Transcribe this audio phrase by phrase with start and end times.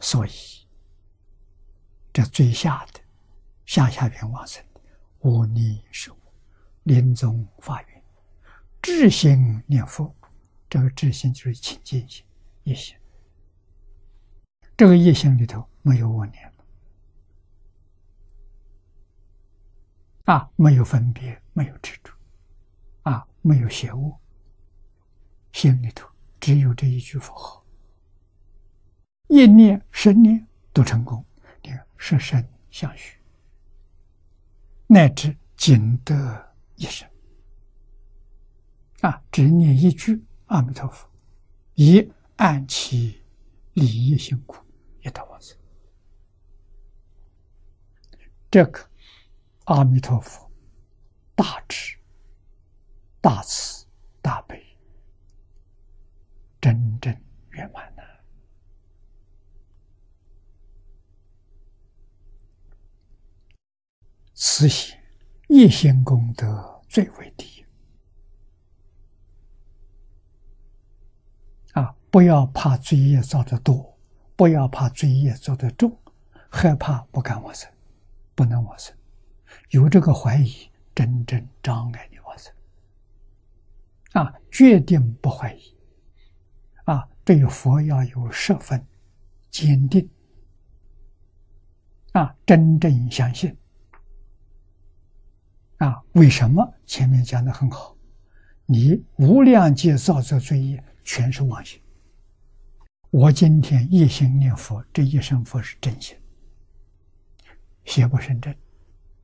[0.00, 0.30] 所以
[2.12, 3.00] 这最下的
[3.64, 4.80] 下下边往生的
[5.20, 6.16] 无念是无，
[6.84, 8.04] 临终发愿，
[8.80, 10.14] 至心念佛，
[10.68, 12.24] 这个至心就是清净心
[12.62, 12.96] 一心。
[14.76, 16.52] 这个一心里头没有我念
[20.26, 22.12] 啊，没有分别，没有执着，
[23.02, 24.20] 啊，没有邪恶，
[25.52, 26.08] 心里头
[26.38, 27.64] 只有这一句佛号，
[29.36, 31.22] 一念、十念都成功，
[31.62, 33.18] 你看十身相续，
[34.86, 37.06] 乃至尽得一生，
[39.02, 41.06] 啊，只念一句阿弥陀佛，
[41.74, 43.22] 以安其
[43.74, 44.56] 利益辛苦。
[45.02, 45.54] 一头往生，
[48.50, 48.80] 这个
[49.66, 50.50] 阿弥陀佛
[51.34, 51.98] 大智、
[53.20, 53.65] 大慈、
[64.38, 64.94] 慈心
[65.48, 67.64] 一心功德最为第一
[71.72, 71.96] 啊！
[72.10, 73.96] 不要怕罪业造的多。
[74.36, 75.98] 不要怕罪业造的重，
[76.50, 77.72] 害怕不敢往生，
[78.34, 78.94] 不能往生，
[79.70, 82.52] 有这个怀疑，真正障碍你往生。
[84.12, 85.74] 啊，决定不怀疑，
[86.84, 88.86] 啊，对佛要有十分
[89.50, 90.06] 坚定，
[92.12, 93.56] 啊，真正相信，
[95.78, 97.96] 啊，为什么前面讲的很好？
[98.64, 101.80] 你无量劫造作罪业，全是妄心。
[103.10, 106.18] 我今天一心念佛，这一生佛是真心，
[107.84, 108.54] 邪不胜正，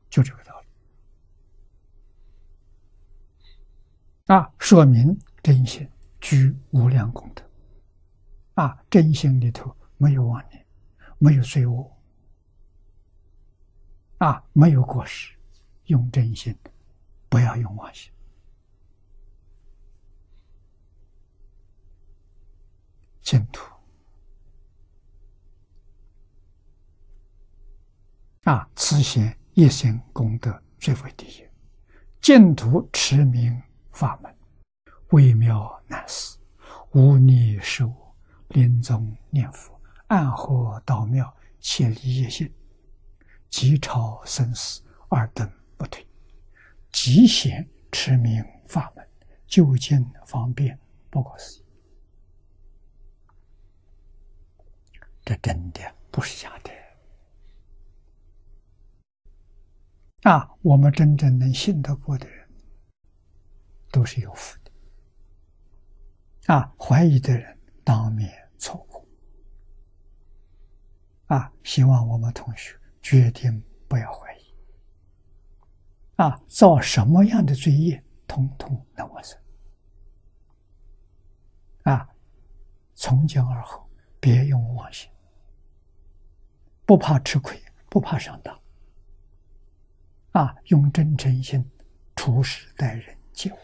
[0.08, 0.66] 就这个道理。
[4.26, 5.88] 啊，说明真心
[6.20, 7.42] 具无量功德。
[8.54, 10.64] 啊，真心里头没有妄念，
[11.18, 11.90] 没有罪恶，
[14.18, 15.34] 啊，没有过失，
[15.92, 16.56] 用真心，
[17.28, 18.10] 不要用妄心。
[23.20, 23.70] 净土。
[28.44, 31.46] 啊，此贤一心功德最为第一，
[32.22, 34.34] 净土持名法门，
[35.10, 36.38] 微妙难思，
[36.92, 37.94] 无逆事物，
[38.48, 42.50] 临终念佛，暗合道妙，切离业性，
[43.50, 45.48] 即超生死二等
[45.82, 46.06] 不退，
[46.92, 49.04] 极贤持名法门，
[49.48, 50.78] 究竟方便
[51.10, 51.64] 不可思议。
[55.24, 55.80] 这真的
[56.12, 56.70] 不是假的。
[60.30, 62.48] 啊，我们真正能信得过的人，
[63.90, 64.70] 都是有福的。
[66.54, 69.04] 啊，怀疑的人当面错过。
[71.26, 74.31] 啊，希望我们同学决定不要怀疑。
[76.22, 79.36] 啊，造什么样的罪业，通通能完生。
[81.82, 82.08] 啊，
[82.94, 83.84] 从今而后，
[84.20, 85.10] 别用妄心，
[86.86, 87.60] 不怕吃亏，
[87.90, 88.56] 不怕上当。
[90.30, 91.68] 啊，用真诚心
[92.14, 93.56] 处事待人接物，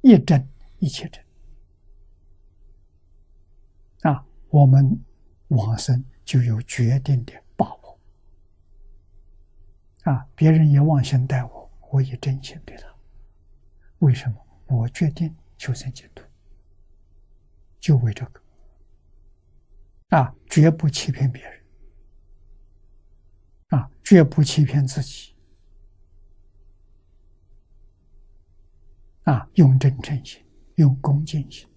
[0.00, 0.48] 一真
[0.78, 1.22] 一切真。
[4.10, 4.98] 啊，我们
[5.48, 8.00] 往生就有决定的把握。
[10.04, 11.57] 啊，别人也妄心待我，
[11.90, 12.94] 我也真心对他。
[13.98, 14.46] 为什么？
[14.66, 16.22] 我决定求生净土，
[17.80, 18.40] 就为这个。
[20.10, 21.64] 啊，绝不欺骗别人。
[23.68, 25.34] 啊，绝不欺骗自己。
[29.24, 30.46] 啊，用真诚心，
[30.76, 31.68] 用恭敬心，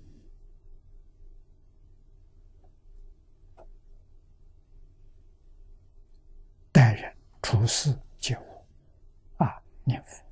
[6.71, 8.50] 待人处事接物。
[9.91, 10.30] гнев.